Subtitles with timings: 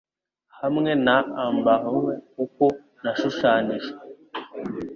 [0.59, 2.63] hamwe na amber hue kuko
[3.03, 3.95] nashushanijwe